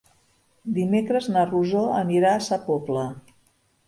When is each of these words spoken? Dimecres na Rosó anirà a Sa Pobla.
Dimecres 0.77 1.27
na 1.35 1.43
Rosó 1.49 1.83
anirà 1.97 2.31
a 2.39 2.39
Sa 2.47 2.59
Pobla. 2.71 3.05